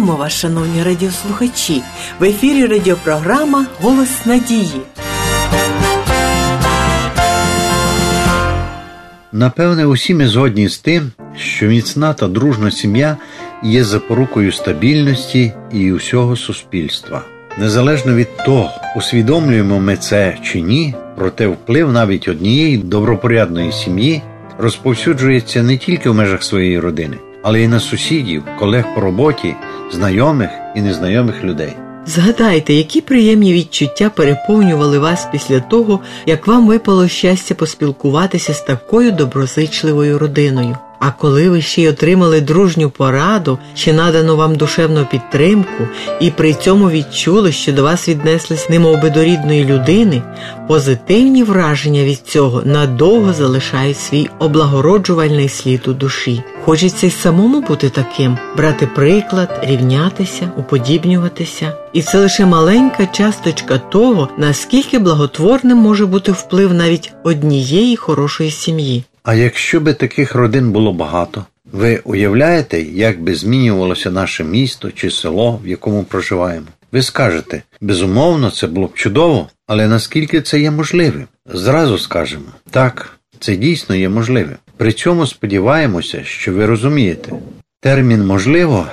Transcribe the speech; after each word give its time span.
Вітаємо 0.00 0.18
вас, 0.18 0.32
шановні 0.32 0.82
радіослухачі! 0.82 1.82
В 2.20 2.24
ефірі 2.24 2.66
радіопрограма 2.66 3.66
Голос 3.80 4.26
надії. 4.26 4.80
Напевне, 9.32 9.86
усі 9.86 10.14
ми 10.14 10.28
згодні 10.28 10.68
з 10.68 10.78
тим, 10.78 11.12
що 11.36 11.66
міцна 11.66 12.14
та 12.14 12.28
дружна 12.28 12.70
сім'я 12.70 13.16
є 13.62 13.84
запорукою 13.84 14.52
стабільності 14.52 15.52
і 15.72 15.92
усього 15.92 16.36
суспільства. 16.36 17.22
Незалежно 17.58 18.14
від 18.14 18.36
того, 18.36 18.70
усвідомлюємо 18.96 19.80
ми 19.80 19.96
це 19.96 20.38
чи 20.42 20.60
ні, 20.60 20.94
проте 21.16 21.46
вплив 21.46 21.92
навіть 21.92 22.28
однієї 22.28 22.78
добропорядної 22.78 23.72
сім'ї 23.72 24.22
розповсюджується 24.58 25.62
не 25.62 25.76
тільки 25.76 26.10
в 26.10 26.14
межах 26.14 26.42
своєї 26.42 26.78
родини, 26.78 27.16
але 27.42 27.60
й 27.60 27.68
на 27.68 27.80
сусідів, 27.80 28.42
колег 28.58 28.84
по 28.94 29.00
роботі, 29.00 29.54
знайомих 29.92 30.50
і 30.76 30.82
незнайомих 30.82 31.44
людей. 31.44 31.76
Згадайте, 32.06 32.74
які 32.74 33.00
приємні 33.00 33.52
відчуття 33.52 34.10
переповнювали 34.14 34.98
вас 34.98 35.28
після 35.32 35.60
того, 35.60 36.00
як 36.26 36.46
вам 36.46 36.66
випало 36.66 37.08
щастя 37.08 37.54
поспілкуватися 37.54 38.54
з 38.54 38.60
такою 38.60 39.12
доброзичливою 39.12 40.18
родиною. 40.18 40.76
А 41.00 41.10
коли 41.10 41.50
ви 41.50 41.62
ще 41.62 41.82
й 41.82 41.88
отримали 41.88 42.40
дружню 42.40 42.90
пораду 42.90 43.58
чи 43.74 43.92
надану 43.92 44.36
вам 44.36 44.56
душевну 44.56 45.06
підтримку, 45.10 45.84
і 46.20 46.30
при 46.30 46.54
цьому 46.54 46.90
відчули, 46.90 47.52
що 47.52 47.72
до 47.72 47.82
вас 47.82 48.08
віднеслись 48.08 48.68
немовби 48.68 49.10
до 49.10 49.24
рідної 49.24 49.64
людини, 49.64 50.22
позитивні 50.68 51.44
враження 51.44 52.04
від 52.04 52.18
цього 52.18 52.62
надовго 52.64 53.32
залишають 53.32 53.98
свій 53.98 54.28
облагороджувальний 54.38 55.48
слід 55.48 55.88
у 55.88 55.92
душі. 55.92 56.42
Хочеться 56.64 57.06
й 57.06 57.10
самому 57.10 57.60
бути 57.60 57.88
таким, 57.88 58.38
брати 58.56 58.88
приклад, 58.94 59.60
рівнятися, 59.62 60.50
уподібнюватися. 60.56 61.72
І 61.92 62.02
це 62.02 62.18
лише 62.18 62.46
маленька 62.46 63.06
часточка 63.06 63.78
того, 63.78 64.28
наскільки 64.38 64.98
благотворним 64.98 65.78
може 65.78 66.06
бути 66.06 66.32
вплив 66.32 66.74
навіть 66.74 67.12
однієї 67.24 67.96
хорошої 67.96 68.50
сім'ї. 68.50 69.04
А 69.22 69.34
якщо 69.34 69.80
би 69.80 69.94
таких 69.94 70.34
родин 70.34 70.72
було 70.72 70.92
багато, 70.92 71.44
ви 71.72 72.00
уявляєте, 72.04 72.82
як 72.82 73.22
би 73.22 73.34
змінювалося 73.34 74.10
наше 74.10 74.44
місто 74.44 74.90
чи 74.90 75.10
село, 75.10 75.60
в 75.64 75.68
якому 75.68 76.04
проживаємо? 76.04 76.66
Ви 76.92 77.02
скажете, 77.02 77.62
безумовно, 77.80 78.50
це 78.50 78.66
було 78.66 78.86
б 78.86 78.94
чудово, 78.94 79.48
але 79.66 79.88
наскільки 79.88 80.42
це 80.42 80.60
є 80.60 80.70
можливим? 80.70 81.26
Зразу 81.46 81.98
скажемо 81.98 82.44
так, 82.70 83.18
це 83.40 83.56
дійсно 83.56 83.94
є 83.94 84.08
можливим. 84.08 84.56
При 84.76 84.92
цьому 84.92 85.26
сподіваємося, 85.26 86.24
що 86.24 86.52
ви 86.52 86.66
розумієте, 86.66 87.32
термін 87.80 88.26
можливо 88.26 88.86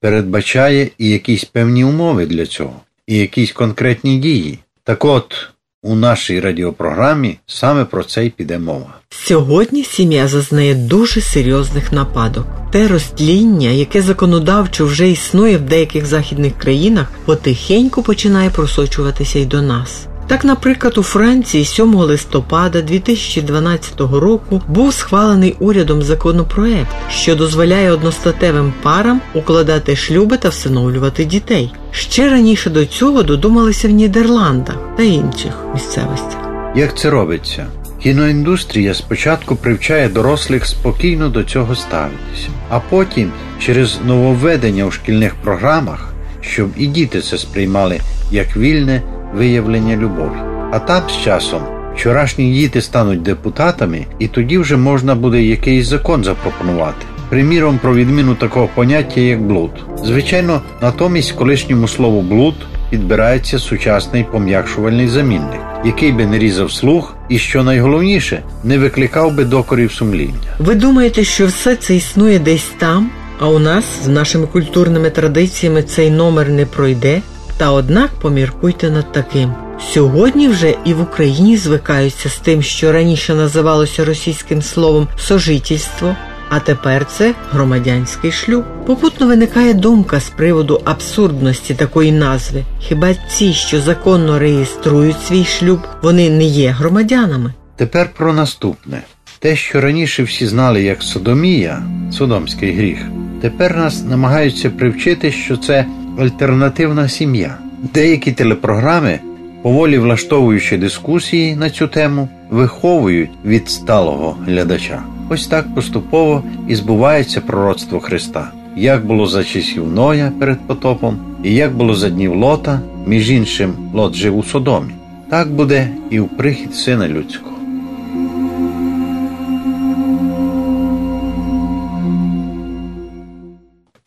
передбачає 0.00 0.90
і 0.98 1.08
якісь 1.08 1.44
певні 1.44 1.84
умови 1.84 2.26
для 2.26 2.46
цього, 2.46 2.80
і 3.06 3.16
якісь 3.18 3.52
конкретні 3.52 4.18
дії. 4.18 4.58
Так 4.84 5.04
от, 5.04 5.48
у 5.88 5.94
нашій 5.94 6.40
радіопрограмі 6.40 7.38
саме 7.46 7.84
про 7.84 8.04
це 8.04 8.26
й 8.26 8.30
піде 8.30 8.58
мова. 8.58 8.94
Сьогодні 9.10 9.84
сім'я 9.84 10.28
зазнає 10.28 10.74
дуже 10.74 11.20
серйозних 11.20 11.92
нападок. 11.92 12.46
Те 12.72 12.88
розтління, 12.88 13.70
яке 13.70 14.02
законодавчо 14.02 14.86
вже 14.86 15.10
існує 15.10 15.56
в 15.56 15.60
деяких 15.60 16.06
західних 16.06 16.58
країнах, 16.58 17.12
потихеньку 17.24 18.02
починає 18.02 18.50
просочуватися 18.50 19.38
й 19.38 19.46
до 19.46 19.62
нас. 19.62 20.06
Так, 20.28 20.44
наприклад, 20.44 20.98
у 20.98 21.02
Франції 21.02 21.64
7 21.64 21.94
листопада 21.94 22.82
2012 22.82 24.00
року 24.00 24.62
був 24.68 24.94
схвалений 24.94 25.56
урядом 25.58 26.02
законопроект, 26.02 26.96
що 27.10 27.36
дозволяє 27.36 27.90
одностатевим 27.92 28.72
парам 28.82 29.20
укладати 29.34 29.96
шлюби 29.96 30.36
та 30.36 30.48
всиновлювати 30.48 31.24
дітей. 31.24 31.72
Ще 31.90 32.30
раніше 32.30 32.70
до 32.70 32.86
цього 32.86 33.22
додумалися 33.22 33.88
в 33.88 33.90
Нідерландах 33.90 34.76
та 34.96 35.02
інших 35.02 35.52
місцевостях. 35.74 36.38
Як 36.76 36.98
це 36.98 37.10
робиться? 37.10 37.66
Кіноіндустрія 38.02 38.94
спочатку 38.94 39.56
привчає 39.56 40.08
дорослих 40.08 40.66
спокійно 40.66 41.28
до 41.28 41.44
цього 41.44 41.74
ставитися, 41.74 42.48
а 42.68 42.80
потім 42.80 43.32
через 43.60 43.98
нововведення 44.06 44.84
у 44.84 44.90
шкільних 44.90 45.34
програмах, 45.34 46.14
щоб 46.40 46.68
і 46.76 46.86
діти 46.86 47.20
це 47.20 47.38
сприймали 47.38 48.00
як 48.30 48.56
вільне 48.56 49.02
виявлення 49.34 49.96
любові. 49.96 50.38
А 50.72 50.78
там 50.78 51.02
з 51.08 51.24
часом 51.24 51.60
вчорашні 51.94 52.52
діти 52.52 52.82
стануть 52.82 53.22
депутатами, 53.22 54.06
і 54.18 54.28
тоді 54.28 54.58
вже 54.58 54.76
можна 54.76 55.14
буде 55.14 55.42
якийсь 55.42 55.86
закон 55.86 56.24
запропонувати. 56.24 57.06
Приміром, 57.28 57.78
про 57.78 57.94
відміну 57.94 58.34
такого 58.34 58.68
поняття, 58.74 59.20
як 59.20 59.42
блуд. 59.42 59.70
Звичайно, 60.04 60.62
натомість 60.82 61.32
колишньому 61.32 61.88
слову 61.88 62.22
блуд 62.22 62.54
підбирається 62.90 63.58
сучасний 63.58 64.24
пом'якшувальний 64.24 65.08
замінник, 65.08 65.60
який 65.84 66.12
би 66.12 66.26
не 66.26 66.38
різав 66.38 66.72
слух 66.72 67.16
і, 67.28 67.38
що 67.38 67.62
найголовніше, 67.62 68.42
не 68.64 68.78
викликав 68.78 69.34
би 69.34 69.44
докорів 69.44 69.92
сумління. 69.92 70.34
Ви 70.58 70.74
думаєте, 70.74 71.24
що 71.24 71.46
все 71.46 71.76
це 71.76 71.96
існує 71.96 72.38
десь 72.38 72.70
там, 72.78 73.10
а 73.40 73.48
у 73.48 73.58
нас 73.58 73.84
з 74.04 74.08
нашими 74.08 74.46
культурними 74.46 75.10
традиціями 75.10 75.82
цей 75.82 76.10
номер 76.10 76.48
не 76.48 76.66
пройде? 76.66 77.20
Та 77.58 77.72
однак 77.72 78.10
поміркуйте 78.10 78.90
над 78.90 79.12
таким. 79.12 79.52
Сьогодні 79.80 80.48
вже 80.48 80.74
і 80.84 80.94
в 80.94 81.00
Україні 81.00 81.56
звикаються 81.56 82.28
з 82.28 82.38
тим, 82.38 82.62
що 82.62 82.92
раніше 82.92 83.34
називалося 83.34 84.04
російським 84.04 84.62
словом 84.62 85.08
сожительство, 85.18 86.16
а 86.48 86.60
тепер 86.60 87.06
це 87.06 87.34
громадянський 87.52 88.32
шлюб. 88.32 88.64
Попутно 88.86 89.26
виникає 89.26 89.74
думка 89.74 90.20
з 90.20 90.28
приводу 90.28 90.80
абсурдності 90.84 91.74
такої 91.74 92.12
назви. 92.12 92.64
Хіба 92.80 93.14
ці, 93.14 93.52
що 93.52 93.80
законно 93.80 94.38
реєструють 94.38 95.22
свій 95.26 95.44
шлюб, 95.44 95.80
вони 96.02 96.30
не 96.30 96.44
є 96.44 96.70
громадянами? 96.70 97.54
Тепер 97.76 98.10
про 98.16 98.32
наступне. 98.32 99.02
Те, 99.38 99.56
що 99.56 99.80
раніше 99.80 100.22
всі 100.22 100.46
знали 100.46 100.82
як 100.82 101.02
содомія, 101.02 101.82
содомський 102.12 102.72
гріх, 102.72 102.98
тепер 103.40 103.76
нас 103.76 104.04
намагаються 104.04 104.70
привчити, 104.70 105.32
що 105.32 105.56
це 105.56 105.86
альтернативна 106.18 107.08
сім'я. 107.08 107.58
Деякі 107.94 108.32
телепрограми, 108.32 109.20
поволі 109.62 109.98
влаштовуючи 109.98 110.78
дискусії 110.78 111.56
на 111.56 111.70
цю 111.70 111.88
тему, 111.88 112.28
виховують 112.50 113.30
від 113.44 113.68
сталого 113.68 114.36
глядача. 114.46 115.02
Ось 115.28 115.46
так 115.46 115.74
поступово 115.74 116.42
і 116.68 116.74
збувається 116.74 117.40
пророцтво 117.40 118.00
Христа, 118.00 118.50
як 118.76 119.06
було 119.06 119.26
за 119.26 119.44
часів 119.44 119.88
Ноя 119.92 120.32
перед 120.38 120.58
потопом, 120.66 121.18
і 121.44 121.54
як 121.54 121.76
було 121.76 121.94
за 121.94 122.10
днів 122.10 122.34
Лота, 122.34 122.80
між 123.06 123.30
іншим 123.30 123.72
Лот 123.94 124.14
жив 124.14 124.38
у 124.38 124.42
Содомі. 124.42 124.92
Так 125.30 125.50
буде 125.50 125.88
і 126.10 126.20
в 126.20 126.28
прихід 126.28 126.74
сина 126.74 127.08
людського. 127.08 127.47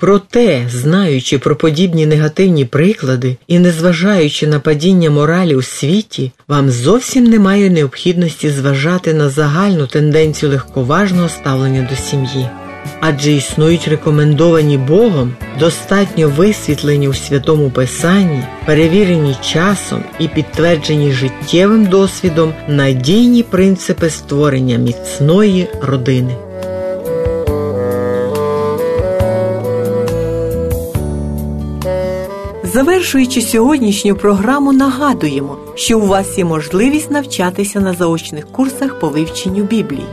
Проте, 0.02 0.66
знаючи 0.70 1.38
про 1.38 1.56
подібні 1.56 2.06
негативні 2.06 2.66
приклади 2.66 3.38
і 3.48 3.60
незважаючи 3.60 4.48
на 4.48 4.60
падіння 4.60 5.10
моралі 5.10 5.56
у 5.56 5.62
світі, 5.62 6.32
вам 6.48 6.70
зовсім 6.70 7.24
немає 7.24 7.70
необхідності 7.70 8.50
зважати 8.50 9.14
на 9.14 9.30
загальну 9.30 9.88
тенденцію 9.88 10.50
легковажного 10.52 11.30
ставлення 11.30 11.88
до 11.90 11.96
сім'ї. 11.96 12.48
Адже 13.00 13.32
існують 13.32 13.88
рекомендовані 13.88 14.78
Богом, 14.78 15.34
достатньо 15.60 16.30
висвітлені 16.30 17.08
у 17.08 17.14
святому 17.14 17.70
Писанні, 17.70 18.44
перевірені 18.66 19.36
часом 19.42 20.04
і 20.20 20.28
підтверджені 20.28 21.12
життєвим 21.12 21.86
досвідом 21.86 22.54
надійні 22.68 23.44
принципи 23.44 24.10
створення 24.10 24.78
міцної 24.78 25.68
родини. 25.82 26.36
Завершуючи 32.74 33.42
сьогоднішню 33.42 34.16
програму, 34.16 34.74
нагадуємо, 34.74 35.58
що 35.76 36.00
у 36.00 36.08
вас 36.08 36.38
є 36.38 36.46
можливість 36.46 37.12
навчатися 37.12 37.80
на 37.80 37.94
заочних 37.94 38.48
курсах 38.48 39.00
по 39.00 39.10
вивченню 39.10 39.64
Біблії. 39.64 40.06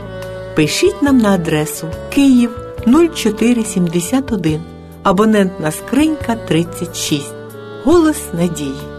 Пишіть 0.55 1.01
нам 1.01 1.17
на 1.17 1.29
адресу 1.29 1.87
Київ 2.13 2.49
0471, 2.85 4.61
абонентна 5.03 5.71
скринька 5.71 6.35
36. 6.35 7.33
Голос 7.83 8.17
надії. 8.33 8.98